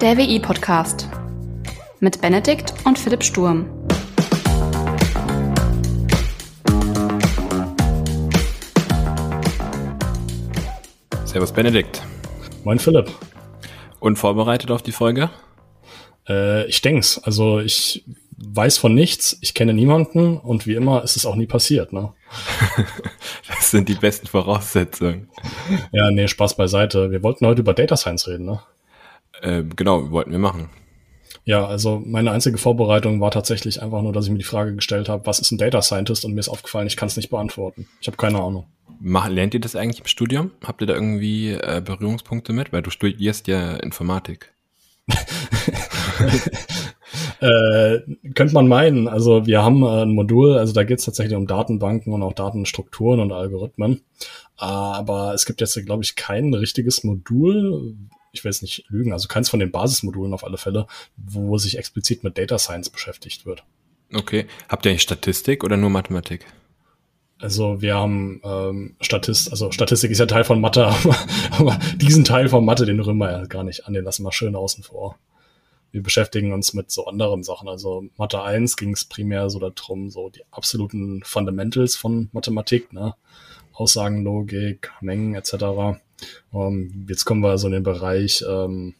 [0.00, 1.10] Der WI-Podcast
[2.00, 3.68] mit Benedikt und Philipp Sturm.
[11.26, 12.02] Servus Benedikt.
[12.64, 13.10] Moin Philipp.
[13.98, 15.28] Und vorbereitet auf die Folge?
[16.26, 17.18] Äh, ich denk's.
[17.22, 18.02] Also ich
[18.38, 21.92] weiß von nichts, ich kenne niemanden und wie immer ist es auch nie passiert.
[21.92, 22.14] Ne?
[23.48, 25.28] das sind die besten Voraussetzungen.
[25.92, 27.10] Ja, nee, Spaß beiseite.
[27.10, 28.60] Wir wollten heute über Data Science reden, ne?
[29.42, 30.68] Äh, genau, wollten wir machen.
[31.44, 35.08] Ja, also meine einzige Vorbereitung war tatsächlich einfach nur, dass ich mir die Frage gestellt
[35.08, 36.24] habe, was ist ein Data Scientist?
[36.24, 37.88] Und mir ist aufgefallen, ich kann es nicht beantworten.
[38.00, 38.66] Ich habe keine Ahnung.
[39.00, 40.50] Mach, lernt ihr das eigentlich im Studium?
[40.62, 42.72] Habt ihr da irgendwie äh, Berührungspunkte mit?
[42.72, 44.52] Weil du studierst ja Informatik.
[47.40, 47.98] äh,
[48.34, 49.08] könnte man meinen.
[49.08, 52.34] Also wir haben äh, ein Modul, also da geht es tatsächlich um Datenbanken und auch
[52.34, 54.02] Datenstrukturen und Algorithmen.
[54.56, 57.96] Aber es gibt jetzt, glaube ich, kein richtiges Modul,
[58.32, 60.86] ich will jetzt nicht lügen, also keins von den Basismodulen auf alle Fälle,
[61.16, 63.64] wo sich explizit mit Data Science beschäftigt wird.
[64.12, 64.46] Okay.
[64.68, 66.46] Habt ihr eigentlich Statistik oder nur Mathematik?
[67.38, 71.16] Also wir haben ähm, Statist, also Statistik ist ja Teil von Mathe, aber,
[71.52, 74.32] aber diesen Teil von Mathe, den rühren wir ja gar nicht an, den lassen wir
[74.32, 75.16] schön außen vor
[75.92, 77.68] wir beschäftigen uns mit so anderen Sachen.
[77.68, 83.14] Also Mathe 1 ging es primär so darum, so die absoluten Fundamentals von Mathematik, ne?
[83.72, 86.00] Aussagenlogik, Mengen etc.
[86.52, 88.94] Ähm, jetzt kommen wir also in den Bereich ähm,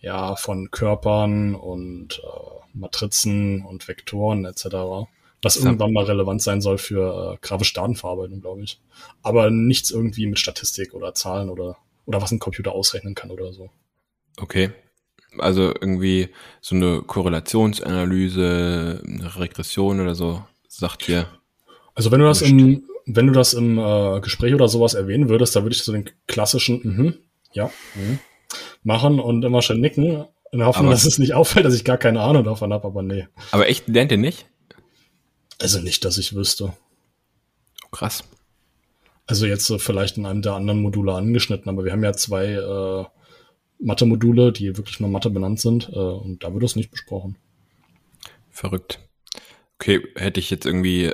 [0.00, 4.66] ja, von Körpern und äh, Matrizen und Vektoren etc.
[5.42, 8.80] Was irgendwann mal relevant sein soll für äh, grafische Datenverarbeitung, glaube ich.
[9.22, 13.52] Aber nichts irgendwie mit Statistik oder Zahlen oder, oder was ein Computer ausrechnen kann oder
[13.52, 13.70] so.
[14.36, 14.70] Okay.
[15.38, 16.28] Also irgendwie
[16.60, 21.26] so eine Korrelationsanalyse, eine Regression oder so, sagt ihr.
[21.94, 25.56] Also wenn du das im, wenn du das im äh, Gespräch oder sowas erwähnen würdest,
[25.56, 27.14] da würde ich so den klassischen, mhm,
[27.52, 28.18] ja, mh,
[28.82, 32.20] machen und immer schön nicken und hoffen, dass es nicht auffällt, dass ich gar keine
[32.20, 33.26] Ahnung davon habe, aber nee.
[33.50, 34.46] Aber echt, lernt ihr nicht?
[35.60, 36.72] Also nicht, dass ich wüsste.
[37.84, 38.24] Oh, krass.
[39.26, 42.46] Also jetzt so vielleicht in einem der anderen Module angeschnitten, aber wir haben ja zwei
[42.46, 43.04] äh,
[43.78, 45.88] Mathe-Module, die wirklich nur Mathe benannt sind.
[45.92, 47.36] Äh, und da wird das nicht besprochen.
[48.50, 48.98] Verrückt.
[49.78, 51.12] Okay, hätte ich jetzt irgendwie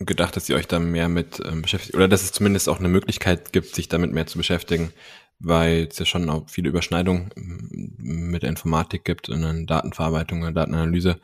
[0.00, 2.88] gedacht, dass ihr euch da mehr mit ähm, beschäftigt oder dass es zumindest auch eine
[2.88, 4.92] Möglichkeit gibt, sich damit mehr zu beschäftigen,
[5.38, 10.42] weil es ja schon auch viele Überschneidungen ähm, mit der Informatik gibt und dann Datenverarbeitung
[10.42, 11.20] und Datenanalyse,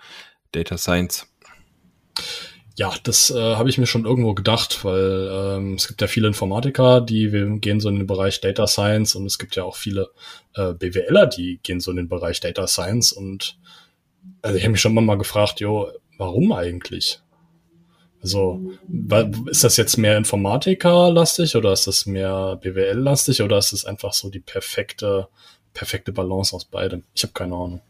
[0.52, 1.26] Data Science.
[2.78, 6.28] Ja, das äh, habe ich mir schon irgendwo gedacht, weil ähm, es gibt ja viele
[6.28, 10.10] Informatiker, die gehen so in den Bereich Data Science und es gibt ja auch viele
[10.54, 13.58] äh, BWLer, die gehen so in den Bereich Data Science und
[14.42, 17.20] also ich habe mich schon mal gefragt, jo, warum eigentlich?
[18.22, 18.72] Also
[19.46, 24.30] ist das jetzt mehr Informatiker-lastig oder ist das mehr BWL-lastig oder ist das einfach so
[24.30, 25.28] die perfekte,
[25.74, 27.04] perfekte Balance aus beidem?
[27.14, 27.80] Ich habe keine Ahnung.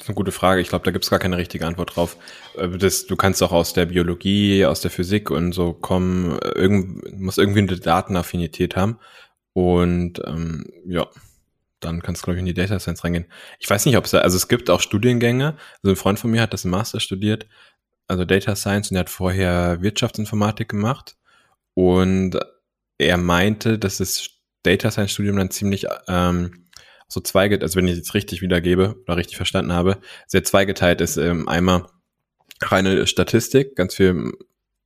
[0.00, 0.62] Das ist eine gute Frage.
[0.62, 2.16] Ich glaube, da gibt es gar keine richtige Antwort drauf.
[2.56, 6.38] Äh, das, du kannst auch aus der Biologie, aus der Physik und so kommen.
[6.54, 8.98] Irgend, muss irgendwie eine Datenaffinität haben.
[9.52, 11.06] Und ähm, ja,
[11.80, 13.26] dann kannst du, glaube ich, in die Data Science reingehen.
[13.58, 15.56] Ich weiß nicht, ob es, also es gibt auch Studiengänge.
[15.82, 17.46] Also ein Freund von mir hat das im Master studiert,
[18.10, 21.16] also Data Science, und er hat vorher Wirtschaftsinformatik gemacht.
[21.74, 22.38] Und
[22.98, 24.28] er meinte, dass das
[24.62, 26.66] Data Science Studium dann ziemlich ähm,
[27.08, 31.16] so zweigeteilt, also wenn ich jetzt richtig wiedergebe oder richtig verstanden habe, sehr zweigeteilt ist.
[31.16, 31.86] Ähm, einmal
[32.60, 34.32] reine Statistik, ganz viel,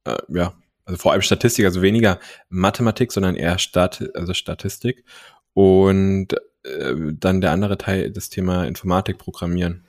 [0.05, 2.21] äh, ja, also vor allem Statistik, also weniger
[2.51, 5.05] Mathematik, sondern eher Stat also Statistik.
[5.55, 6.34] Und
[6.65, 9.84] äh, dann der andere Teil, das Thema Informatik, Programmieren.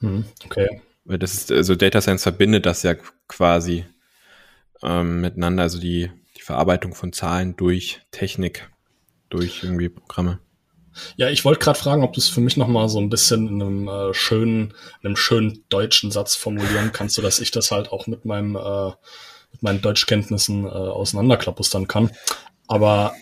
[0.00, 0.82] Hm, okay.
[1.06, 2.94] Weil das ist, also Data Science verbindet das ja
[3.28, 3.84] quasi
[4.82, 8.68] ähm, miteinander, also die, die Verarbeitung von Zahlen durch Technik,
[9.30, 10.40] durch irgendwie Programme.
[11.16, 13.46] Ja, ich wollte gerade fragen, ob du es für mich noch mal so ein bisschen
[13.48, 17.70] in einem äh, schönen, in einem schönen deutschen Satz formulieren kannst, so dass ich das
[17.70, 18.92] halt auch mit meinem äh,
[19.52, 22.10] mit meinen Deutschkenntnissen äh, auseinanderklappustern kann.
[22.66, 23.14] Aber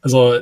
[0.00, 0.40] also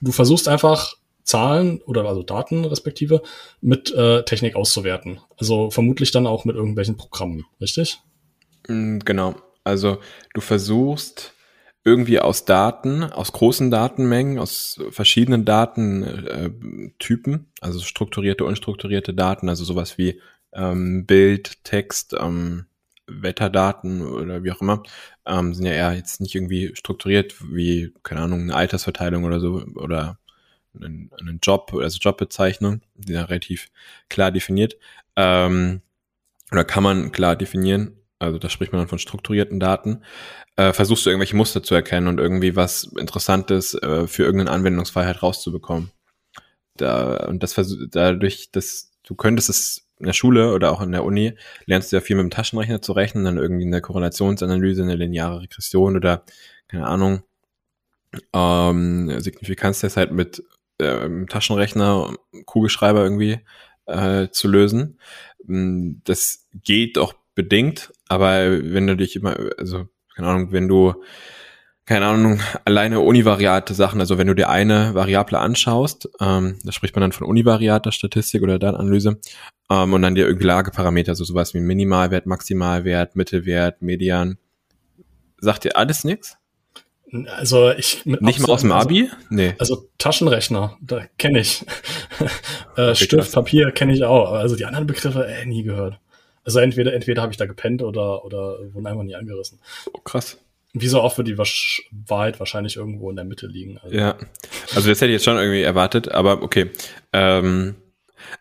[0.00, 0.94] du versuchst einfach
[1.30, 3.22] Zahlen oder also Daten respektive
[3.60, 5.20] mit äh, Technik auszuwerten.
[5.38, 8.00] Also vermutlich dann auch mit irgendwelchen Programmen, richtig?
[8.68, 9.36] Mm, genau.
[9.64, 9.98] Also
[10.34, 11.34] du versuchst
[11.84, 19.96] irgendwie aus Daten, aus großen Datenmengen, aus verschiedenen Datentypen, also strukturierte, unstrukturierte Daten, also sowas
[19.96, 20.20] wie
[20.52, 22.66] ähm, Bild, Text, ähm,
[23.06, 24.82] Wetterdaten oder wie auch immer,
[25.26, 29.64] ähm, sind ja eher jetzt nicht irgendwie strukturiert wie, keine Ahnung, eine Altersverteilung oder so
[29.74, 30.18] oder
[30.74, 33.70] einen, einen Job, also Jobbezeichnung, die ja relativ
[34.08, 34.76] klar definiert.
[35.16, 35.82] Ähm,
[36.52, 40.02] oder kann man klar definieren, also da spricht man dann von strukturierten Daten
[40.60, 45.22] äh, versuchst du irgendwelche Muster zu erkennen und irgendwie was Interessantes äh, für irgendeine Anwendungsfreiheit
[45.22, 45.90] rauszubekommen.
[46.76, 47.54] da, und das
[47.90, 51.34] dadurch, dass du könntest es in der Schule oder auch in der Uni,
[51.66, 55.40] lernst du ja viel mit dem Taschenrechner zu rechnen, dann irgendwie eine Korrelationsanalyse, eine lineare
[55.42, 56.24] Regression oder,
[56.68, 57.22] keine Ahnung,
[58.34, 60.42] ähm, Signifikanztest halt mit
[60.80, 62.14] äh, Taschenrechner,
[62.46, 63.40] Kugelschreiber irgendwie
[63.86, 64.98] äh, zu lösen.
[65.44, 70.94] Mm, das geht auch bedingt, aber wenn du dich immer, also keine Ahnung, wenn du
[71.90, 76.94] keine Ahnung, alleine univariate Sachen, also wenn du dir eine Variable anschaust, ähm, da spricht
[76.94, 79.18] man dann von univariater Statistik oder Datenanalyse,
[79.70, 84.38] ähm, und dann dir irgendwie Lageparameter, also sowas wie Minimalwert, Maximalwert, Mittelwert, Median.
[85.38, 86.36] Sagt dir alles nichts?
[87.36, 89.08] Also ich mit nicht mal aus dem Abi?
[89.10, 89.54] Also, nee.
[89.58, 91.64] Also Taschenrechner, da kenne ich.
[92.76, 94.32] äh, Stift, Papier kenne ich auch.
[94.32, 95.98] Also die anderen Begriffe äh, nie gehört.
[96.44, 99.58] Also entweder entweder habe ich da gepennt oder oder wurden einfach nie angerissen.
[99.92, 100.38] Oh, krass.
[100.72, 103.78] Wie so oft wird die Wahrheit wahrscheinlich irgendwo in der Mitte liegen.
[103.82, 103.96] Also.
[103.96, 104.16] Ja,
[104.74, 106.70] also das hätte ich jetzt schon irgendwie erwartet, aber okay.
[107.12, 107.74] Ähm,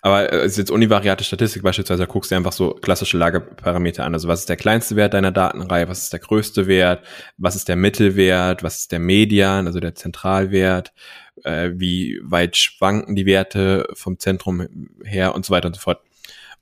[0.01, 4.13] aber es ist jetzt univariate Statistik beispielsweise, da guckst du einfach so klassische Lageparameter an.
[4.13, 7.05] Also was ist der kleinste Wert deiner Datenreihe, was ist der größte Wert,
[7.37, 10.93] was ist der Mittelwert, was ist der Median, also der Zentralwert,
[11.43, 14.67] äh, wie weit schwanken die Werte vom Zentrum
[15.03, 16.01] her und so weiter und so fort.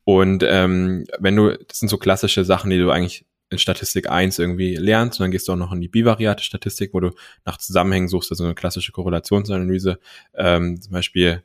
[0.03, 4.39] Und ähm, wenn du, das sind so klassische Sachen, die du eigentlich in Statistik 1
[4.39, 5.19] irgendwie lernst.
[5.19, 7.11] Und dann gehst du auch noch in die bivariate Statistik, wo du
[7.45, 9.99] nach Zusammenhängen suchst, also eine klassische Korrelationsanalyse,
[10.35, 11.43] ähm, zum Beispiel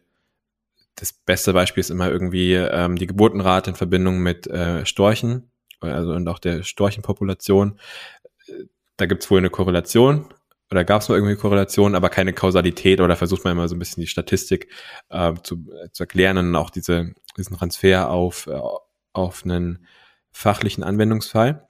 [0.96, 5.50] das beste Beispiel ist immer irgendwie ähm, die Geburtenrate in Verbindung mit äh, Storchen,
[5.80, 7.78] also und auch der Storchenpopulation.
[8.96, 10.26] Da gibt es wohl eine Korrelation
[10.70, 13.78] oder gab es mal irgendwie Korrelation, aber keine Kausalität oder versucht man immer so ein
[13.78, 14.68] bisschen die Statistik
[15.10, 18.58] äh, zu, zu erklären und auch diese, diesen Transfer auf, äh,
[19.12, 19.86] auf einen
[20.30, 21.68] fachlichen Anwendungsfall.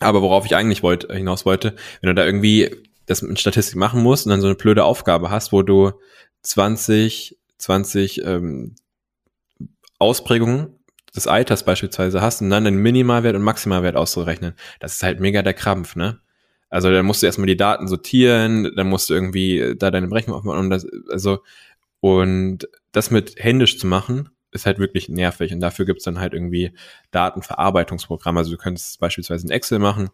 [0.00, 2.74] Aber worauf ich eigentlich wollte, hinaus wollte, wenn du da irgendwie
[3.06, 5.92] das mit Statistik machen musst und dann so eine blöde Aufgabe hast, wo du
[6.42, 8.74] 20 20 ähm,
[9.98, 10.78] Ausprägungen
[11.14, 14.54] des Alters beispielsweise hast und dann den Minimalwert und Maximalwert auszurechnen.
[14.80, 16.20] Das ist halt mega der Krampf, ne?
[16.70, 20.36] Also dann musst du erstmal die Daten sortieren, dann musst du irgendwie da deine Berechnung
[20.36, 21.38] aufmachen und das, also
[22.00, 26.34] und das mit händisch zu machen, ist halt wirklich nervig und dafür gibt's dann halt
[26.34, 26.72] irgendwie
[27.12, 28.40] Datenverarbeitungsprogramme.
[28.40, 30.10] Also du könntest beispielsweise in Excel machen,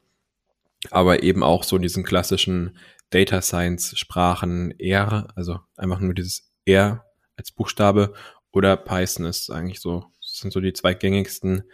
[0.91, 2.77] aber eben auch so in diesen klassischen
[3.09, 7.05] Data Science Sprachen R, also einfach nur dieses R
[7.41, 8.13] als Buchstabe
[8.53, 11.65] oder Python ist eigentlich so, das sind so die zwei gängigsten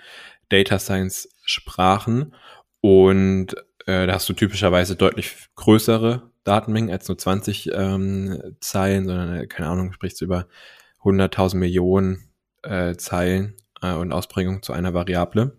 [0.48, 2.34] Data Science Sprachen
[2.80, 3.54] und
[3.86, 9.46] äh, da hast du typischerweise deutlich größere Datenmengen als nur 20 ähm, Zeilen, sondern äh,
[9.46, 10.46] keine Ahnung, sprichst du über
[11.02, 12.30] 100.000 Millionen
[12.62, 15.56] äh, Zeilen äh, und Ausprägungen zu einer Variable.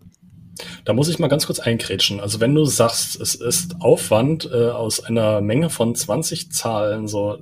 [0.84, 2.20] Da muss ich mal ganz kurz einkrätschen.
[2.20, 7.38] Also wenn du sagst, es ist Aufwand äh, aus einer Menge von 20 Zahlen, so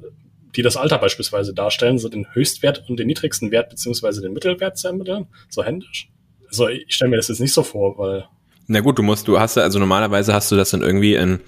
[0.56, 4.79] die das Alter beispielsweise darstellen, so den Höchstwert und den niedrigsten Wert beziehungsweise den Mittelwert
[4.79, 6.11] zu ermitteln, so händisch.
[6.49, 8.26] Also ich stelle mir das jetzt nicht so vor, weil.
[8.67, 11.41] Na gut, du musst, du hast ja, also normalerweise hast du das dann irgendwie in,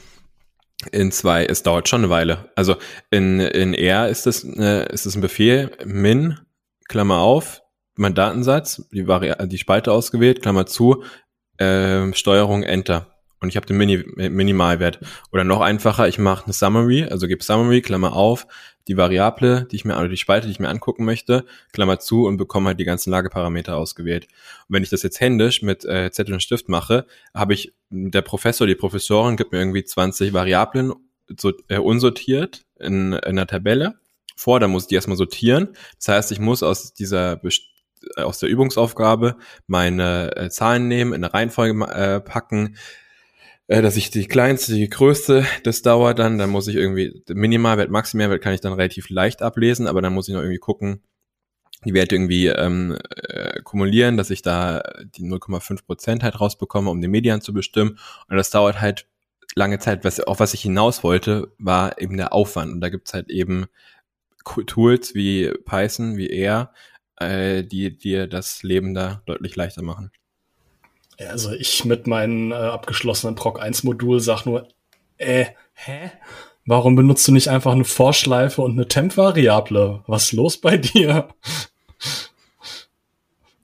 [0.93, 2.51] in zwei, es dauert schon eine Weile.
[2.55, 2.77] Also
[3.11, 6.39] in, in R ist das, äh, ist das ein Befehl, min,
[6.89, 7.63] Klammer auf,
[7.97, 11.03] mein Datensatz, die, Vari die Spalte ausgewählt, Klammer zu,
[11.57, 15.01] äh, Steuerung Enter und ich habe den Mini Minimalwert.
[15.33, 18.47] Oder noch einfacher, ich mache eine Summary, also gebe Summary, Klammer auf,
[18.89, 22.27] die Variable, die ich mir, oder die Spalte, die ich mir angucken möchte, Klammer zu
[22.27, 24.27] und bekomme halt die ganzen Lageparameter ausgewählt.
[24.69, 28.23] Und wenn ich das jetzt händisch mit äh, Zettel und Stift mache, habe ich, der
[28.23, 30.93] Professor, die Professorin gibt mir irgendwie 20 Variablen
[31.39, 33.95] so, äh, unsortiert in, in einer Tabelle
[34.35, 35.69] vor, dann muss ich die erstmal sortieren.
[35.99, 37.41] Das heißt, ich muss aus dieser
[38.17, 42.77] aus der Übungsaufgabe meine äh, Zahlen nehmen, in eine Reihenfolge äh, packen,
[43.69, 48.43] dass ich die kleinste, die größte, das dauert dann, dann muss ich irgendwie, Minimalwert, Maximalwert
[48.43, 51.03] kann ich dann relativ leicht ablesen, aber dann muss ich noch irgendwie gucken,
[51.85, 52.97] die Werte irgendwie ähm,
[53.29, 54.83] äh, kumulieren, dass ich da
[55.17, 57.99] die 0,5 Prozent halt rausbekomme, um den Median zu bestimmen.
[58.29, 59.07] Und das dauert halt
[59.55, 60.05] lange Zeit.
[60.05, 62.73] Was, auf was ich hinaus wollte, war eben der Aufwand.
[62.73, 63.67] Und da gibt's halt eben
[64.67, 66.73] Tools wie Python, wie R,
[67.17, 70.11] äh, die dir das Leben da deutlich leichter machen.
[71.19, 74.69] Ja, also ich mit meinem äh, abgeschlossenen Proc 1 Modul sag nur,
[75.17, 76.11] äh, hä?
[76.65, 80.05] Warum benutzt du nicht einfach eine Vorschleife und eine Temp-Variable?
[80.07, 81.29] Was ist los bei dir?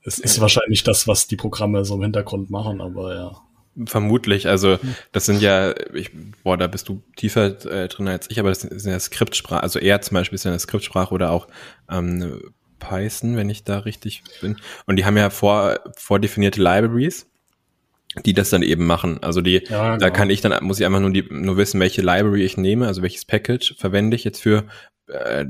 [0.07, 3.37] Es ist wahrscheinlich das, was die Programme so im Hintergrund machen, aber ja.
[3.87, 4.79] Vermutlich, also
[5.13, 6.11] das sind ja, ich,
[6.45, 9.63] boah, da bist du tiefer äh, drin als ich, aber das sind, sind ja Skriptsprache,
[9.63, 11.49] also er zum Beispiel ist ja eine Skriptsprache oder auch
[11.91, 14.57] ähm, Python, wenn ich da richtig bin.
[14.87, 17.27] Und die haben ja vor, vordefinierte Libraries
[18.25, 19.23] die das dann eben machen.
[19.23, 19.97] Also die, ja, genau.
[19.99, 22.87] da kann ich dann, muss ich einfach nur die, nur wissen, welche Library ich nehme,
[22.87, 24.65] also welches Package verwende ich jetzt für,
[25.09, 25.47] äh,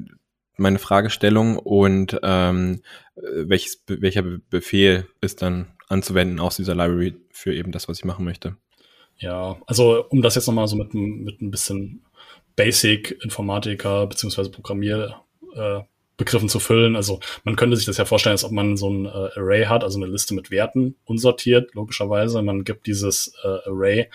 [0.56, 2.82] meine Fragestellung und ähm,
[3.16, 8.24] welches, welcher Befehl ist dann anzuwenden aus dieser Library für eben das, was ich machen
[8.24, 8.56] möchte.
[9.18, 12.04] Ja, also um das jetzt nochmal so mit, mit ein bisschen
[12.56, 15.20] Basic-Informatiker beziehungsweise Programmierbegriffen
[15.54, 15.82] äh,
[16.18, 16.96] zu füllen.
[16.96, 19.84] Also man könnte sich das ja vorstellen, als ob man so ein äh, Array hat,
[19.84, 22.42] also eine Liste mit Werten, unsortiert, logischerweise.
[22.42, 24.08] Man gibt dieses äh, Array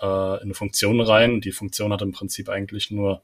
[0.00, 1.40] äh, in eine Funktion rein.
[1.40, 3.22] Die Funktion hat im Prinzip eigentlich nur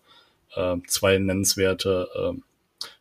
[0.54, 2.40] äh, zwei nennenswerte äh,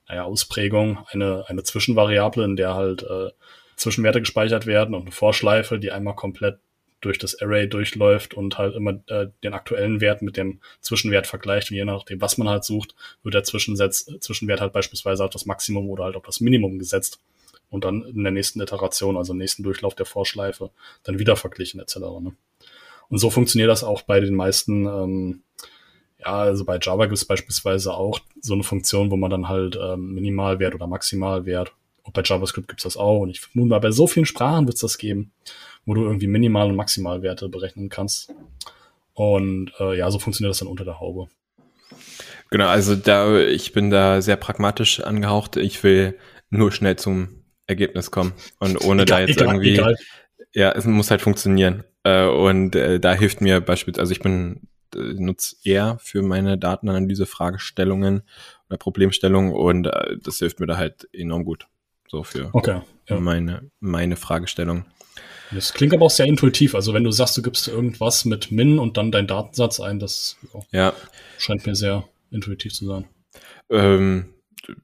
[0.09, 0.99] naja, Ausprägungen.
[1.07, 3.29] Eine, eine Zwischenvariable, in der halt äh,
[3.75, 6.59] Zwischenwerte gespeichert werden und eine Vorschleife, die einmal komplett
[7.05, 11.72] durch das Array durchläuft und halt immer äh, den aktuellen Wert mit dem Zwischenwert vergleicht
[11.72, 15.45] und je nachdem, was man halt sucht, wird der Zwischensetz, Zwischenwert halt beispielsweise auf das
[15.45, 17.19] Maximum oder halt auf das Minimum gesetzt
[17.69, 20.72] und dann in der nächsten Iteration, also im nächsten Durchlauf der Vorschleife,
[21.03, 21.98] dann wieder verglichen etc.
[21.98, 22.33] Ne?
[23.10, 25.43] Und so funktioniert das auch bei den meisten, ähm,
[26.19, 29.77] ja, also bei Java gibt es beispielsweise auch so eine Funktion, wo man dann halt
[29.81, 33.79] ähm, Minimalwert oder Maximalwert, und bei JavaScript gibt es das auch und ich vermute mal,
[33.79, 35.31] bei so vielen Sprachen wird es das geben
[35.85, 38.33] wo du irgendwie Minimal- und Maximalwerte berechnen kannst.
[39.13, 41.27] Und äh, ja, so funktioniert das dann unter der Haube.
[42.49, 45.57] Genau, also da ich bin da sehr pragmatisch angehaucht.
[45.57, 46.17] Ich will
[46.49, 49.95] nur schnell zum Ergebnis kommen und ohne egal, da jetzt egal, irgendwie egal.
[50.53, 51.83] ja, es muss halt funktionieren.
[52.03, 56.57] Äh, und äh, da hilft mir beispielsweise, also ich bin äh, nutze eher für meine
[56.57, 58.23] Datenanalyse Fragestellungen
[58.69, 59.89] oder Problemstellungen und
[60.23, 61.67] das hilft mir da halt enorm gut.
[62.07, 63.19] So für okay, ja.
[63.19, 64.85] meine meine Fragestellung.
[65.53, 66.75] Das klingt aber auch sehr intuitiv.
[66.75, 70.38] Also wenn du sagst, du gibst irgendwas mit Min und dann deinen Datensatz ein, das
[70.72, 70.93] ja.
[71.38, 73.05] scheint mir sehr intuitiv zu sein.
[73.69, 74.32] Ähm,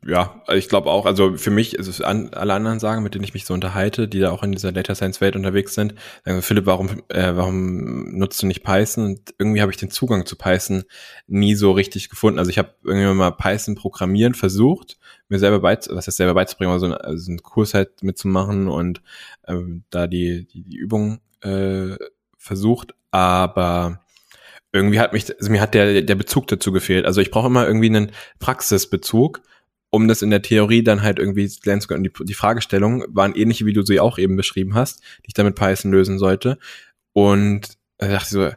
[0.06, 3.34] ja, ich glaube auch, also für mich, also an, alle anderen sagen, mit denen ich
[3.34, 5.96] mich so unterhalte, die da auch in dieser Data Science Welt unterwegs sind,
[6.26, 9.06] sagen, Philipp, warum, äh, warum nutzt du nicht Python?
[9.06, 10.84] Und irgendwie habe ich den Zugang zu Python
[11.28, 12.40] nie so richtig gefunden.
[12.40, 14.98] Also ich habe irgendwie mal Python programmieren versucht,
[15.30, 19.02] mir selber beiz, was heißt selber beizubringen, also, also einen Kurs halt mitzumachen und
[19.48, 21.96] ähm, da die, die, die Übung äh,
[22.38, 24.02] versucht, aber
[24.72, 27.06] irgendwie hat mich, also mir hat der, der Bezug dazu gefehlt.
[27.06, 29.42] Also ich brauche immer irgendwie einen Praxisbezug
[29.90, 32.04] um das in der Theorie dann halt irgendwie lernen zu können.
[32.04, 35.56] Die, die Fragestellungen waren ähnliche, wie du sie auch eben beschrieben hast, die ich damit
[35.56, 36.58] Python lösen sollte.
[37.14, 38.52] Und da dachte ich so,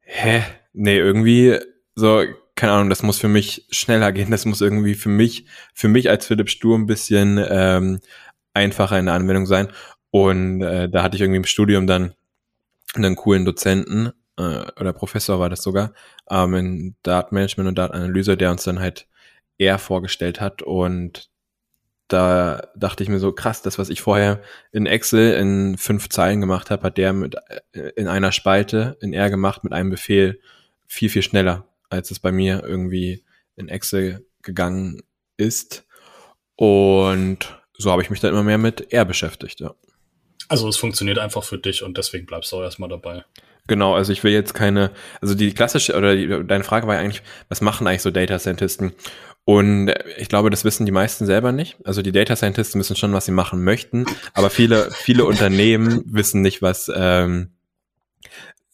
[0.00, 0.42] hä?
[0.72, 1.58] Nee, irgendwie
[1.94, 2.24] so,
[2.56, 4.30] keine Ahnung, das muss für mich schneller gehen.
[4.30, 8.00] Das muss irgendwie für mich, für mich als Philipp Stur ein bisschen ähm,
[8.54, 9.68] einfacher in der Anwendung sein.
[10.10, 12.14] Und äh, da hatte ich irgendwie im Studium dann
[12.94, 15.92] einen coolen Dozenten, äh, oder Professor war das sogar,
[16.30, 19.08] ähm, in Datenmanagement und Datenanalyse, der uns dann halt
[19.58, 20.62] er vorgestellt hat.
[20.62, 21.30] Und
[22.08, 24.42] da dachte ich mir so, krass, das, was ich vorher
[24.72, 27.36] in Excel in fünf Zeilen gemacht habe, hat der mit
[27.72, 30.40] äh, in einer Spalte in R gemacht mit einem Befehl
[30.86, 33.24] viel, viel schneller, als es bei mir irgendwie
[33.56, 35.02] in Excel gegangen
[35.36, 35.86] ist.
[36.56, 39.74] Und so habe ich mich dann immer mehr mit R beschäftigt, ja.
[40.48, 43.24] Also es funktioniert einfach für dich und deswegen bleibst du auch erstmal dabei.
[43.66, 44.90] Genau, also ich will jetzt keine,
[45.22, 48.38] also die klassische, oder die, deine Frage war ja eigentlich, was machen eigentlich so Data
[48.38, 48.92] Scientisten?
[49.44, 51.76] Und ich glaube, das wissen die meisten selber nicht.
[51.84, 56.40] Also die Data Scientisten wissen schon, was sie machen möchten, aber viele, viele Unternehmen wissen
[56.40, 57.50] nicht, was, ähm,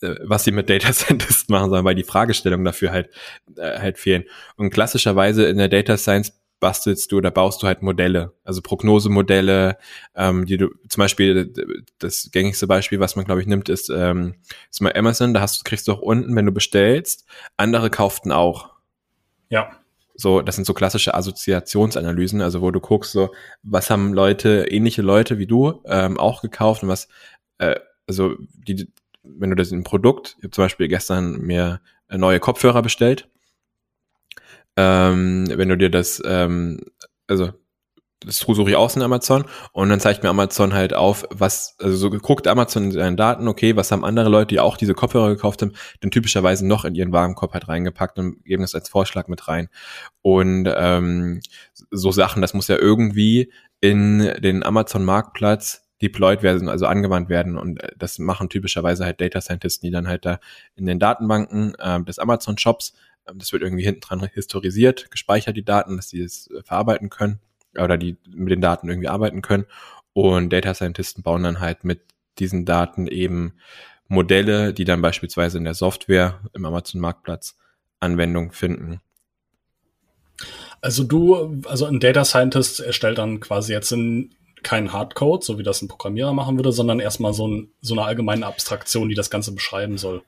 [0.01, 3.11] äh, was sie mit Data Scientisten machen sollen, weil die Fragestellungen dafür halt,
[3.57, 4.25] äh, halt fehlen.
[4.57, 9.77] Und klassischerweise in der Data Science bastelst du oder baust du halt Modelle, also Prognosemodelle,
[10.15, 11.53] ähm, die du zum Beispiel
[11.99, 14.37] das gängigste Beispiel, was man glaube ich nimmt, ist, ähm,
[14.71, 15.35] ist mal Amazon.
[15.35, 17.25] Da hast du kriegst du auch unten, wenn du bestellst,
[17.57, 18.69] andere kauften auch.
[19.49, 19.80] Ja
[20.21, 25.03] so, das sind so klassische Assoziationsanalysen, also wo du guckst, so, was haben Leute, ähnliche
[25.03, 27.09] Leute wie du, ähm, auch gekauft und was,
[27.59, 31.81] äh, also die, wenn du das in ein Produkt, ich habe zum Beispiel gestern mir
[32.11, 33.29] neue Kopfhörer bestellt,
[34.77, 36.81] ähm, wenn du dir das, ähm,
[37.27, 37.53] also
[38.21, 41.97] das suche ich aus in Amazon und dann zeigt mir Amazon halt auf, was, also
[41.97, 45.31] so guckt Amazon in seinen Daten, okay, was haben andere Leute, die auch diese Kopfhörer
[45.31, 45.73] gekauft haben,
[46.03, 49.69] denn typischerweise noch in ihren Warenkorb halt reingepackt und geben das als Vorschlag mit rein.
[50.21, 51.41] Und ähm,
[51.91, 57.57] so Sachen, das muss ja irgendwie in den Amazon-Marktplatz deployed werden, also angewandt werden.
[57.57, 60.41] Und äh, das machen typischerweise halt Data Scientists, die dann halt da
[60.77, 62.93] in den Datenbanken äh, des Amazon-Shops,
[63.25, 67.09] äh, das wird irgendwie hinten dran historisiert, gespeichert die Daten, dass die es äh, verarbeiten
[67.09, 67.41] können
[67.79, 69.67] oder die mit den Daten irgendwie arbeiten können.
[70.13, 72.01] Und Data Scientisten bauen dann halt mit
[72.39, 73.55] diesen Daten eben
[74.09, 77.57] Modelle, die dann beispielsweise in der Software im Amazon Marktplatz
[78.01, 79.01] Anwendung finden.
[80.81, 85.63] Also du, also ein Data Scientist erstellt dann quasi jetzt in keinen Hardcode, so wie
[85.63, 89.31] das ein Programmierer machen würde, sondern erstmal so, ein, so eine allgemeine Abstraktion, die das
[89.31, 90.23] Ganze beschreiben soll.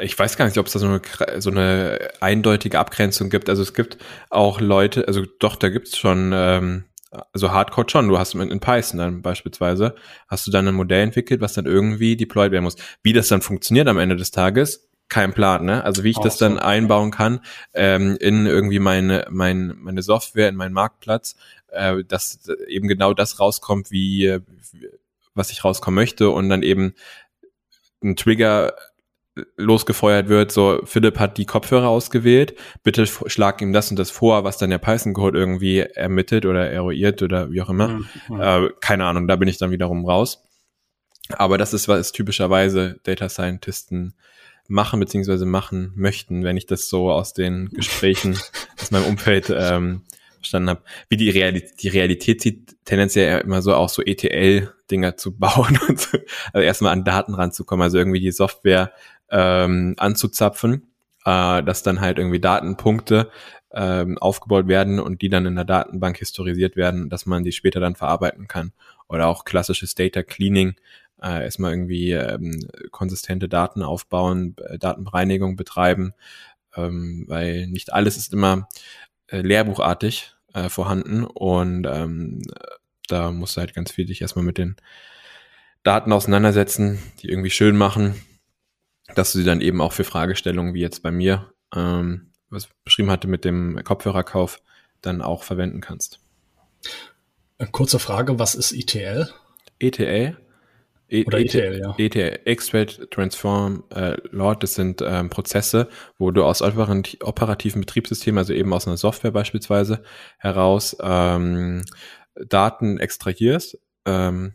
[0.00, 1.00] Ich weiß gar nicht, ob es da so eine,
[1.40, 3.48] so eine eindeutige Abgrenzung gibt.
[3.48, 3.98] Also es gibt
[4.30, 6.84] auch Leute, also doch, da gibt es schon, ähm,
[7.32, 8.08] also Hardcode schon.
[8.08, 9.94] Du hast in Python dann beispielsweise,
[10.28, 12.76] hast du dann ein Modell entwickelt, was dann irgendwie deployed werden muss.
[13.02, 15.84] Wie das dann funktioniert am Ende des Tages, kein Plan, ne?
[15.84, 17.40] Also wie ich das dann einbauen kann
[17.72, 21.36] ähm, in irgendwie meine, mein, meine Software, in meinen Marktplatz,
[21.68, 24.38] äh, dass eben genau das rauskommt, wie,
[25.34, 26.94] was ich rauskommen möchte und dann eben
[28.02, 28.74] ein Trigger
[29.56, 34.44] losgefeuert wird, so Philipp hat die Kopfhörer ausgewählt, bitte schlag ihm das und das vor,
[34.44, 37.88] was dann der Python-Code irgendwie ermittelt oder eruiert oder wie auch immer.
[37.88, 38.06] Mhm.
[38.28, 38.40] mhm.
[38.40, 40.44] Äh, keine Ahnung, da bin ich dann wiederum raus.
[41.30, 44.14] Aber das ist, was typischerweise Data Scientisten
[44.68, 48.38] machen beziehungsweise machen möchten, wenn ich das so aus den Gesprächen
[48.80, 50.02] aus meinem Umfeld ähm,
[50.36, 50.82] verstanden habe.
[51.08, 56.00] Wie die Realität, die Realität sieht tendenziell immer so auch so ETL-Dinger zu bauen und
[56.00, 56.18] so.
[56.52, 58.92] Also erstmal an Daten ranzukommen, also irgendwie die Software
[59.30, 60.90] ähm, anzuzapfen,
[61.24, 63.30] äh, dass dann halt irgendwie Datenpunkte
[63.72, 67.80] ähm, aufgebaut werden und die dann in der Datenbank historisiert werden, dass man die später
[67.80, 68.72] dann verarbeiten kann.
[69.08, 70.76] Oder auch klassisches Data Cleaning,
[71.22, 76.14] äh, erstmal irgendwie ähm, konsistente Daten aufbauen, Datenbereinigung betreiben,
[76.76, 78.68] ähm, weil nicht alles ist immer
[79.28, 82.42] äh, lehrbuchartig äh, vorhanden und ähm,
[83.08, 84.76] da musst du halt ganz viel dich erstmal mit den
[85.82, 88.14] Daten auseinandersetzen, die irgendwie schön machen,
[89.14, 92.70] dass du sie dann eben auch für Fragestellungen wie jetzt bei mir, ähm, was ich
[92.84, 94.60] beschrieben hatte mit dem Kopfhörerkauf,
[95.02, 96.20] dann auch verwenden kannst.
[97.72, 99.28] Kurze Frage, was ist ETL?
[99.78, 100.36] ETL?
[101.10, 101.94] E Oder ETL, ja.
[101.96, 105.88] ETL, Extract, Transform, äh, Load, das sind ähm, Prozesse,
[106.18, 110.02] wo du aus operativen Betriebssystemen, also eben aus einer Software beispielsweise,
[110.38, 111.82] heraus ähm,
[112.46, 114.52] Daten extrahierst, ähm,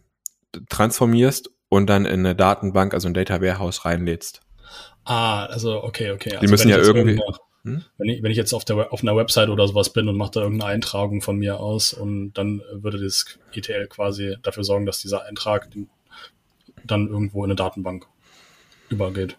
[0.70, 4.43] transformierst und dann in eine Datenbank, also ein Data Warehouse reinlädst.
[5.06, 6.30] Ah, also okay, okay.
[6.32, 7.20] Die also müssen ja irgendwie.
[7.66, 7.82] Hm?
[7.98, 10.32] Wenn, ich, wenn ich jetzt auf, der, auf einer Website oder sowas bin und mache
[10.32, 15.00] da irgendeine Eintragung von mir aus und dann würde das ETL quasi dafür sorgen, dass
[15.00, 15.70] dieser Eintrag
[16.84, 18.06] dann irgendwo in eine Datenbank
[18.90, 19.38] übergeht.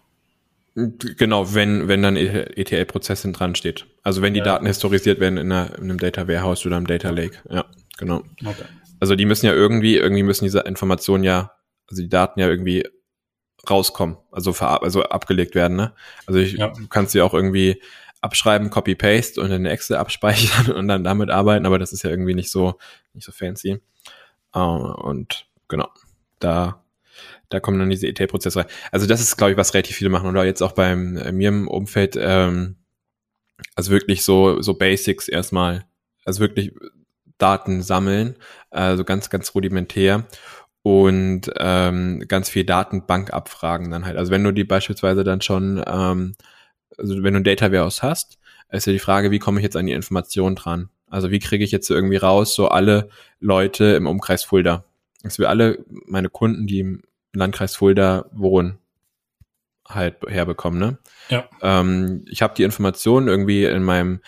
[0.75, 3.85] Genau, wenn, wenn dann ETL-Prozess dran steht.
[4.03, 4.45] Also wenn die ja.
[4.45, 7.37] Daten historisiert werden in, einer, in, einem Data Warehouse oder einem Data Lake.
[7.49, 7.65] Ja,
[7.97, 8.23] genau.
[8.43, 8.65] Okay.
[8.99, 11.51] Also die müssen ja irgendwie, irgendwie müssen diese Informationen ja,
[11.87, 12.85] also die Daten ja irgendwie
[13.69, 15.77] rauskommen, also, ver also abgelegt werden.
[15.77, 15.93] Ne?
[16.25, 16.69] Also ich, ja.
[16.69, 17.81] du kannst sie auch irgendwie
[18.21, 22.33] abschreiben, Copy-Paste und in Excel abspeichern und dann damit arbeiten, aber das ist ja irgendwie
[22.33, 22.75] nicht so,
[23.13, 23.79] nicht so fancy.
[24.55, 25.89] Uh, und genau,
[26.39, 26.85] da
[27.49, 28.67] da kommen dann diese ETL-Prozesse rein.
[28.91, 30.29] Also das ist, glaube ich, was relativ viele machen.
[30.29, 32.75] Oder jetzt auch beim äh, mir im Umfeld, ähm,
[33.75, 35.85] also wirklich so, so Basics erstmal,
[36.25, 36.73] also wirklich
[37.37, 38.35] Daten sammeln,
[38.69, 40.25] also ganz, ganz rudimentär
[40.85, 44.17] und ähm, ganz viel Datenbank abfragen dann halt.
[44.17, 46.35] Also wenn du die beispielsweise dann schon, ähm,
[46.95, 48.37] also wenn du ein Data Warehouse hast,
[48.69, 50.89] ist ja die Frage, wie komme ich jetzt an die Information dran?
[51.09, 54.83] Also wie kriege ich jetzt irgendwie raus, so alle Leute im Umkreis Fulda?
[55.23, 57.01] Dass wir alle meine Kunden, die im
[57.33, 58.77] Landkreis Fulda wohnen,
[59.87, 60.79] halt herbekommen.
[60.79, 60.99] Ne?
[61.29, 61.49] Ja.
[61.63, 64.19] Ähm, ich habe die Informationen irgendwie in meinem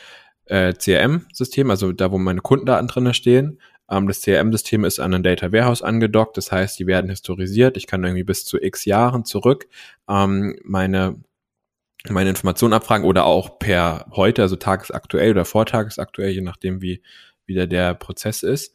[0.46, 3.60] äh, CRM-System, also da, wo meine Kundendaten drinne stehen.
[3.90, 7.78] Ähm, das CRM-System ist an ein Data Warehouse angedockt, das heißt, die werden historisiert.
[7.78, 9.68] Ich kann irgendwie bis zu x Jahren zurück
[10.10, 11.16] ähm, meine
[12.10, 17.02] meine Informationen abfragen oder auch per heute, also tagesaktuell oder vortagesaktuell, je nachdem, wie
[17.46, 18.74] wieder der Prozess ist.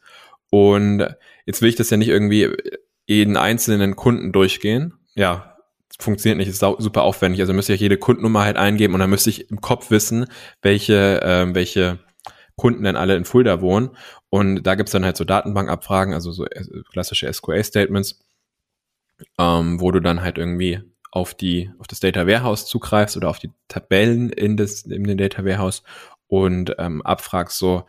[0.49, 1.07] Und
[1.45, 2.49] jetzt will ich das ja nicht irgendwie
[3.07, 4.93] jeden einzelnen Kunden durchgehen.
[5.15, 5.57] Ja,
[5.99, 7.41] funktioniert nicht, ist super aufwendig.
[7.41, 10.25] Also müsste ich jede Kundennummer halt eingeben und dann müsste ich im Kopf wissen,
[10.61, 11.99] welche, ähm, welche
[12.55, 13.97] Kunden denn alle in Fulda wohnen.
[14.29, 18.19] Und da gibt's dann halt so Datenbankabfragen, also so äh, klassische SQL-Statements,
[19.39, 23.39] ähm, wo du dann halt irgendwie auf die, auf das Data Warehouse zugreifst oder auf
[23.39, 25.83] die Tabellen in das, in den Data Warehouse
[26.27, 27.85] und ähm, abfragst so,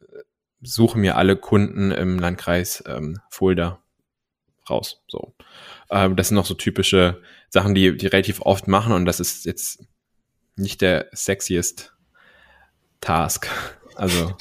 [0.00, 0.22] äh,
[0.62, 3.80] suche mir alle Kunden im Landkreis ähm, Fulda
[4.68, 5.02] raus.
[5.08, 5.34] So.
[5.90, 9.44] Ähm, das sind noch so typische Sachen, die, die relativ oft machen und das ist
[9.44, 9.84] jetzt
[10.54, 11.92] nicht der sexiest
[13.00, 13.48] Task.
[14.00, 14.34] Also,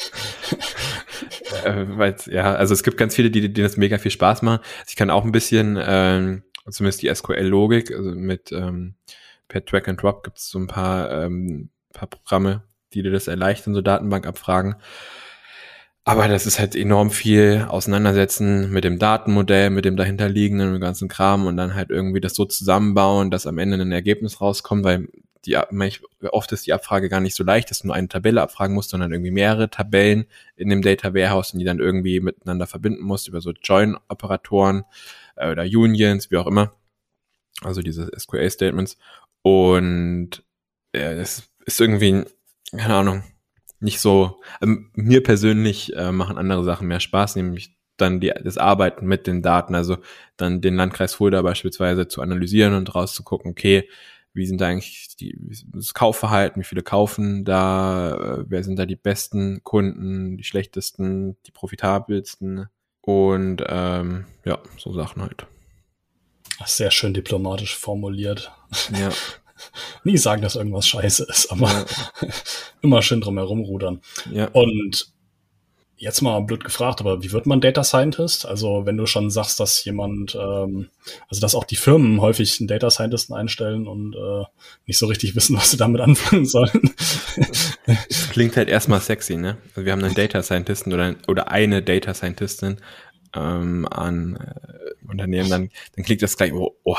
[1.65, 4.63] äh, weil, ja, also es gibt ganz viele, die, denen das mega viel Spaß machen.
[4.88, 8.95] Ich kann auch ein bisschen, ähm, zumindest die SQL-Logik, also mit ähm,
[9.50, 13.28] per Track and Drop gibt es so ein paar, ähm, paar Programme, die dir das
[13.28, 14.76] erleichtern, so Datenbankabfragen.
[16.06, 21.48] Aber das ist halt enorm viel auseinandersetzen mit dem Datenmodell, mit dem dahinterliegenden ganzen Kram
[21.48, 25.10] und dann halt irgendwie das so zusammenbauen, dass am Ende ein Ergebnis rauskommt, weil
[25.45, 25.58] die,
[26.32, 28.89] oft ist die Abfrage gar nicht so leicht, dass du nur eine Tabelle abfragen musst,
[28.89, 30.25] sondern irgendwie mehrere Tabellen
[30.56, 34.84] in dem Data Warehouse und die dann irgendwie miteinander verbinden musst über so Join-Operatoren
[35.36, 36.73] äh, oder Unions, wie auch immer.
[37.62, 38.97] Also diese SQL-Statements.
[39.41, 40.43] Und
[40.95, 42.23] ja, das ist irgendwie,
[42.75, 43.23] keine Ahnung,
[43.80, 48.58] nicht so, ähm, mir persönlich äh, machen andere Sachen mehr Spaß, nämlich dann die, das
[48.58, 49.97] Arbeiten mit den Daten, also
[50.38, 53.88] dann den Landkreis Fulda beispielsweise zu analysieren und rauszugucken, okay,
[54.34, 55.38] wie sind da eigentlich die,
[55.74, 61.38] das Kaufverhalten, wie viele kaufen da, äh, wer sind da die besten Kunden, die schlechtesten,
[61.46, 62.68] die profitabelsten
[63.02, 65.46] und ähm, ja, so Sachen halt.
[66.65, 68.52] Sehr schön diplomatisch formuliert.
[68.98, 69.10] Ja.
[70.04, 71.86] Nie sagen, dass irgendwas scheiße ist, aber ja.
[72.82, 74.02] immer schön drum herum rudern.
[74.32, 74.48] Ja.
[74.50, 75.12] Und
[76.00, 78.46] jetzt mal blöd gefragt, aber wie wird man Data Scientist?
[78.46, 80.90] Also wenn du schon sagst, dass jemand, ähm,
[81.28, 84.46] also dass auch die Firmen häufig einen Data Scientisten einstellen und äh,
[84.86, 86.94] nicht so richtig wissen, was sie damit anfangen sollen.
[87.86, 89.58] Das klingt halt erstmal sexy, ne?
[89.70, 92.78] Also wir haben einen Data Scientisten oder, oder eine Data Scientistin
[93.36, 96.96] ähm, an äh, Unternehmen, dann, dann klingt das gleich, oh, oh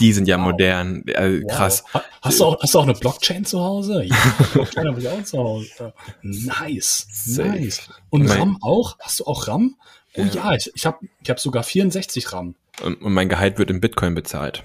[0.00, 0.46] die sind ja wow.
[0.46, 1.84] modern, äh, krass.
[1.92, 2.02] Wow.
[2.22, 4.04] Hast, du auch, hast du auch eine Blockchain zu Hause?
[4.04, 4.16] Ja,
[4.52, 5.92] Blockchain habe ich auch zu Hause.
[6.22, 7.48] Nice, Safe.
[7.48, 7.88] nice.
[8.10, 8.98] Und mein, RAM auch?
[9.00, 9.76] Hast du auch RAM?
[10.14, 12.54] Oh ja, ja ich, ich habe ich hab sogar 64 RAM.
[12.82, 14.62] Und, und mein Gehalt wird in Bitcoin bezahlt.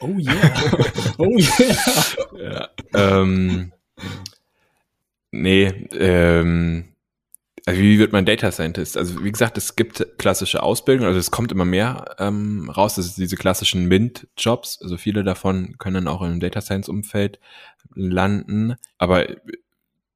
[0.00, 0.54] Oh yeah.
[1.18, 2.68] oh yeah.
[2.92, 3.72] ja, ähm,
[5.30, 6.93] nee, ähm,
[7.66, 8.96] also wie wird man Data Scientist?
[8.96, 13.06] Also wie gesagt, es gibt klassische Ausbildung, also es kommt immer mehr ähm, raus, das
[13.06, 17.40] ist diese klassischen MINT-Jobs, also viele davon können auch im Data Science-Umfeld
[17.94, 19.26] landen, aber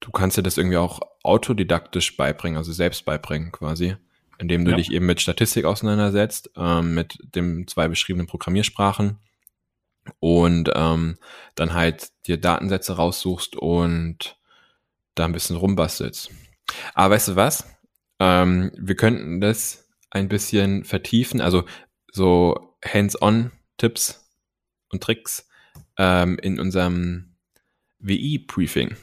[0.00, 3.96] du kannst dir das irgendwie auch autodidaktisch beibringen, also selbst beibringen quasi,
[4.38, 4.76] indem du ja.
[4.76, 9.18] dich eben mit Statistik auseinandersetzt, ähm, mit den zwei beschriebenen Programmiersprachen
[10.20, 11.16] und ähm,
[11.54, 14.36] dann halt dir Datensätze raussuchst und
[15.14, 16.30] da ein bisschen rumbastelst.
[16.94, 17.66] Aber weißt du was?
[18.20, 21.64] Ähm, wir könnten das ein bisschen vertiefen, also
[22.12, 24.28] so Hands-on-Tipps
[24.90, 25.48] und Tricks
[25.98, 27.34] ähm, in unserem
[28.00, 28.96] WI-Briefing.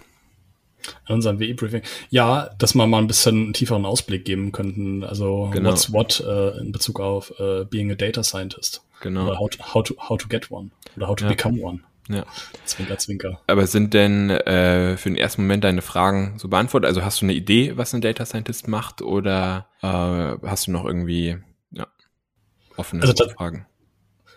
[1.08, 1.82] In unserem WI-Briefing.
[2.10, 5.04] Ja, dass wir mal ein bisschen einen tieferen Ausblick geben könnten.
[5.04, 5.72] Also genau.
[5.72, 8.84] what's what äh, in Bezug auf äh, being a data scientist.
[9.02, 9.28] Genau.
[9.28, 10.72] Oder how to, how to, how to get one.
[10.96, 11.30] Oder how to ja.
[11.30, 11.82] become one.
[12.08, 12.26] Ja.
[12.66, 13.42] Zwinker, zwinker.
[13.48, 16.88] Aber sind denn äh, für den ersten Moment deine Fragen so beantwortet?
[16.88, 19.88] Also hast du eine Idee, was ein Data Scientist macht oder äh,
[20.48, 21.38] hast du noch irgendwie
[21.72, 21.88] ja,
[22.78, 23.66] offene also Fragen?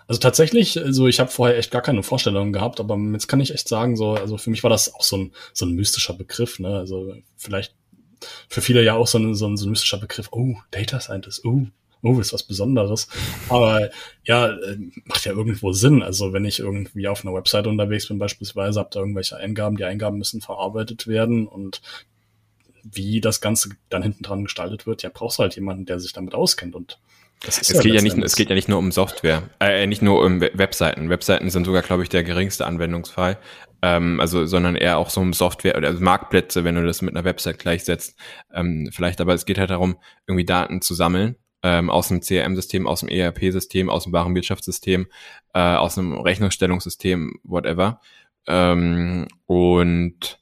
[0.07, 3.53] Also tatsächlich, also ich habe vorher echt gar keine Vorstellung gehabt, aber jetzt kann ich
[3.53, 6.59] echt sagen, so, also für mich war das auch so ein, so ein mystischer Begriff,
[6.59, 6.79] ne?
[6.79, 7.75] Also vielleicht
[8.49, 11.45] für viele ja auch so ein, so ein, so ein mystischer Begriff, oh, Data Scientist,
[11.45, 11.67] oh,
[12.03, 13.09] oh, ist was Besonderes.
[13.49, 13.91] Aber
[14.25, 16.03] ja, äh, macht ja irgendwo Sinn.
[16.03, 19.85] Also wenn ich irgendwie auf einer Website unterwegs bin, beispielsweise, habe da irgendwelche Eingaben, die
[19.85, 21.81] Eingaben müssen verarbeitet werden und
[22.83, 26.13] wie das Ganze dann hinten dran gestaltet wird, ja, brauchst du halt jemanden, der sich
[26.13, 26.99] damit auskennt und
[27.47, 30.25] es, ja geht ja nicht, es geht ja nicht nur um Software, äh, nicht nur
[30.25, 31.09] um Webseiten.
[31.09, 33.39] Webseiten sind sogar, glaube ich, der geringste Anwendungsfall.
[33.81, 37.15] Ähm, also, sondern eher auch so um Software oder also Marktplätze, wenn du das mit
[37.15, 38.19] einer Website gleichsetzt.
[38.53, 42.87] Ähm, vielleicht, aber es geht halt darum, irgendwie Daten zu sammeln ähm, aus dem CRM-System,
[42.87, 45.07] aus dem ERP-System, aus dem Warenwirtschaftssystem,
[45.55, 48.01] äh, aus einem Rechnungsstellungssystem, whatever.
[48.47, 50.38] Ähm, und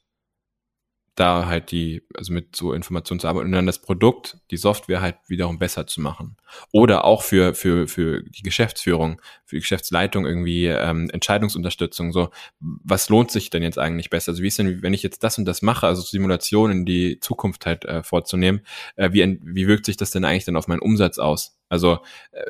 [1.17, 5.01] da halt die, also mit so Informationen zu arbeiten und dann das Produkt, die Software
[5.01, 6.37] halt wiederum besser zu machen.
[6.71, 12.13] Oder auch für, für, für die Geschäftsführung, für die Geschäftsleitung irgendwie ähm, Entscheidungsunterstützung.
[12.13, 14.31] So, was lohnt sich denn jetzt eigentlich besser?
[14.31, 17.19] Also wie ist denn, wenn ich jetzt das und das mache, also Simulationen in die
[17.19, 18.61] Zukunft halt äh, vorzunehmen,
[18.95, 21.57] äh, wie, wie wirkt sich das denn eigentlich dann auf meinen Umsatz aus?
[21.67, 21.97] Also,
[22.31, 22.43] äh,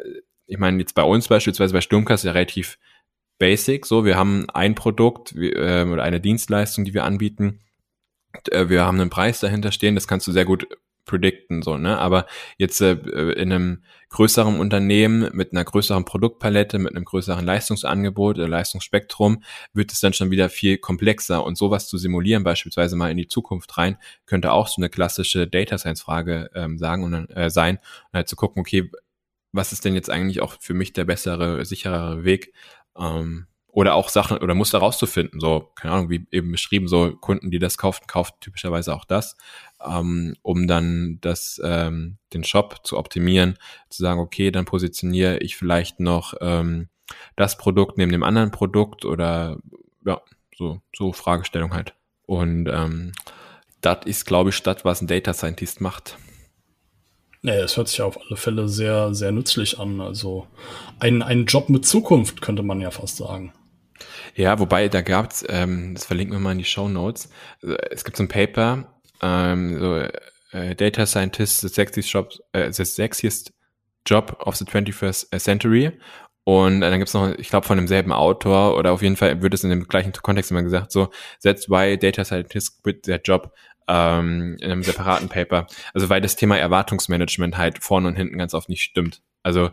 [0.45, 2.77] ich meine, jetzt bei uns beispielsweise bei Sturmcast ja relativ
[3.39, 7.59] basic, so, wir haben ein Produkt äh, oder eine Dienstleistung, die wir anbieten,
[8.51, 10.67] äh, wir haben einen Preis dahinter stehen, das kannst du sehr gut
[11.07, 11.97] predikten, so, ne?
[11.97, 12.27] Aber
[12.59, 18.47] jetzt äh, in einem größeren Unternehmen mit einer größeren Produktpalette, mit einem größeren Leistungsangebot oder
[18.47, 19.41] Leistungsspektrum
[19.73, 23.27] wird es dann schon wieder viel komplexer und sowas zu simulieren, beispielsweise mal in die
[23.27, 27.77] Zukunft rein, könnte auch so eine klassische Data Science Frage ähm, sagen und äh, sein
[27.77, 28.91] und halt zu gucken, okay,
[29.53, 32.53] was ist denn jetzt eigentlich auch für mich der bessere, sicherere Weg?
[32.97, 33.47] Ähm,
[33.77, 35.39] oder auch Sachen oder Muster rauszufinden.
[35.39, 39.37] So, keine Ahnung, wie eben beschrieben, so Kunden, die das kaufen, kaufen typischerweise auch das,
[39.87, 43.59] ähm, um dann das, ähm, den Shop zu optimieren,
[43.89, 46.89] zu sagen, okay, dann positioniere ich vielleicht noch ähm,
[47.35, 49.59] das Produkt neben dem anderen Produkt oder
[50.03, 50.21] ja,
[50.57, 51.93] so, so Fragestellung halt.
[52.25, 53.11] Und ähm,
[53.81, 56.17] das ist, glaube ich, das, was ein Data Scientist macht.
[57.43, 60.01] Nee, es hört sich auf alle Fälle sehr, sehr nützlich an.
[60.01, 60.47] Also
[60.97, 63.53] ein, ein Job mit Zukunft, könnte man ja fast sagen.
[64.37, 67.29] Ja, wobei da gab's, ähm, das verlinken wir mal in die Show Notes.
[67.89, 69.97] Es gibt so ein Paper, ähm, so
[70.51, 73.51] äh, Data Scientist, the sexiest job, äh, the sexiest
[74.05, 75.91] job of the 21st Century.
[76.43, 79.63] Und dann gibt's noch, ich glaube, von demselben Autor oder auf jeden Fall wird es
[79.63, 81.09] in dem gleichen Kontext immer gesagt, so,
[81.41, 83.51] that's why data scientists quit their job
[83.87, 85.65] ähm, in einem separaten Paper.
[85.95, 89.23] Also weil das Thema Erwartungsmanagement halt vorne und hinten ganz oft nicht stimmt.
[89.41, 89.71] Also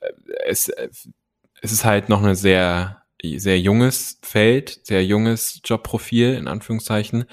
[0.00, 0.12] äh,
[0.46, 7.24] es, es ist halt noch eine sehr, sehr junges Feld, sehr junges Jobprofil in Anführungszeichen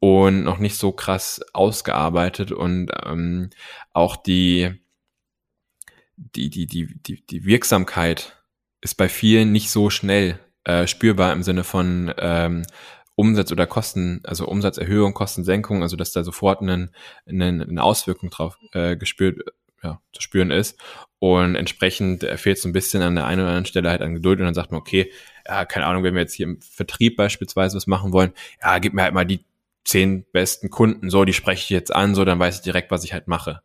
[0.00, 3.50] und noch nicht so krass ausgearbeitet und ähm,
[3.92, 4.80] auch die
[6.16, 8.42] die, die, die, die, die Wirksamkeit
[8.80, 12.64] ist bei vielen nicht so schnell äh, spürbar im Sinne von ähm,
[13.16, 16.90] Umsatz oder Kosten, also Umsatzerhöhung, Kostensenkung, also dass da sofort eine,
[17.26, 19.40] eine, eine Auswirkung drauf äh, gespürt,
[19.84, 20.78] ja, zu spüren ist.
[21.20, 24.40] Und entsprechend fehlt so ein bisschen an der einen oder anderen Stelle halt an Geduld
[24.40, 25.12] und dann sagt man, okay,
[25.46, 28.94] ja, keine Ahnung, wenn wir jetzt hier im Vertrieb beispielsweise was machen wollen, ja, gib
[28.94, 29.44] mir halt mal die
[29.84, 33.04] zehn besten Kunden, so, die spreche ich jetzt an, so, dann weiß ich direkt, was
[33.04, 33.60] ich halt mache.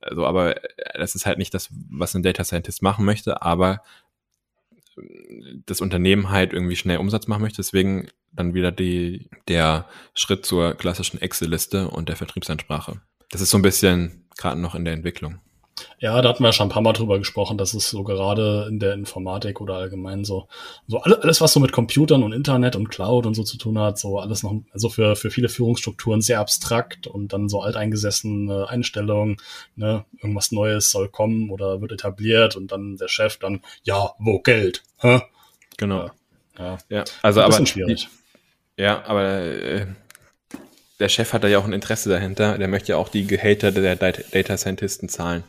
[0.00, 0.56] Also, aber
[0.94, 3.82] das ist halt nicht das, was ein Data Scientist machen möchte, aber
[5.66, 7.56] das Unternehmen halt irgendwie schnell Umsatz machen möchte.
[7.56, 13.00] Deswegen dann wieder die, der Schritt zur klassischen Excel-Liste und der Vertriebsansprache.
[13.30, 15.40] Das ist so ein bisschen gerade noch in der Entwicklung.
[15.98, 18.66] Ja, da hatten wir ja schon ein paar Mal drüber gesprochen, dass es so gerade
[18.68, 20.48] in der Informatik oder allgemein so,
[20.86, 23.98] so alles, was so mit Computern und Internet und Cloud und so zu tun hat,
[23.98, 29.36] so alles noch, also für, für viele Führungsstrukturen sehr abstrakt und dann so alteingesessene Einstellungen,
[29.76, 34.40] ne, irgendwas Neues soll kommen oder wird etabliert und dann der Chef dann, ja, wo
[34.40, 35.22] Geld, hä?
[35.78, 36.10] Genau.
[36.58, 37.04] Ja, ja.
[37.22, 37.66] also ein aber.
[37.66, 38.08] schwierig.
[38.76, 39.86] Ja, aber äh,
[41.00, 42.58] der Chef hat da ja auch ein Interesse dahinter.
[42.58, 45.44] Der möchte ja auch die Gehater der Data Scientisten zahlen.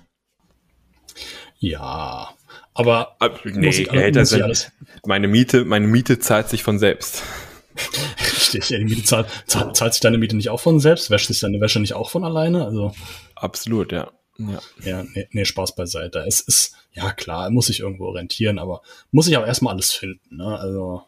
[1.63, 2.33] Ja,
[2.73, 4.71] aber Ab, nee, muss ich, Gehälter muss sind, alles
[5.05, 7.23] meine Miete, meine Miete zahlt sich von selbst.
[8.35, 11.09] Richtig, ja, die Miete zahlt, zahlt, zahlt sich deine Miete nicht auch von selbst?
[11.09, 12.65] Wäscht sich deine Wäsche nicht auch von alleine?
[12.65, 12.93] Also
[13.35, 14.11] absolut, ja.
[14.37, 16.25] Ja, ja nee, nee, Spaß beiseite.
[16.27, 20.35] Es ist, ja klar, muss sich irgendwo orientieren, aber muss ich auch erstmal alles finden.
[20.35, 20.59] Ne?
[20.59, 21.03] Also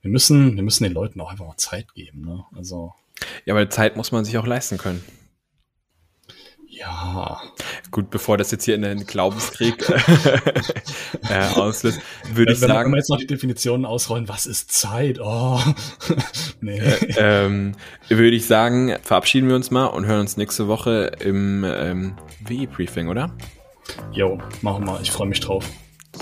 [0.00, 2.22] wir müssen, wir müssen den Leuten auch einfach mal Zeit geben.
[2.22, 2.44] Ne?
[2.56, 2.92] Also
[3.44, 5.04] ja, aber Zeit muss man sich auch leisten können.
[6.72, 7.38] Ja.
[7.90, 9.88] Gut, bevor das jetzt hier in einen Glaubenskrieg
[11.28, 12.00] äh, auslöst,
[12.32, 12.86] würde ich wenn sagen.
[12.86, 15.20] Wenn wir jetzt noch die Definitionen ausrollen, was ist Zeit?
[15.20, 15.60] Oh.
[16.62, 16.78] nee.
[16.78, 17.72] Äh, ähm,
[18.08, 23.08] würde ich sagen, verabschieden wir uns mal und hören uns nächste Woche im ähm, WE-Briefing,
[23.08, 23.30] oder?
[24.12, 24.98] Jo, machen wir.
[25.02, 25.68] Ich freue mich drauf.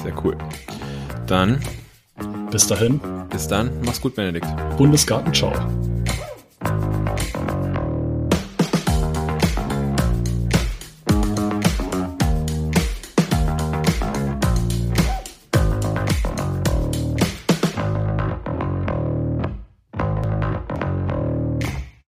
[0.02, 0.36] Sehr cool.
[1.28, 1.60] Dann.
[2.50, 3.00] Bis dahin.
[3.30, 3.70] Bis dann.
[3.84, 4.48] Mach's gut, Benedikt.
[4.76, 5.52] Bundesgarten, ciao.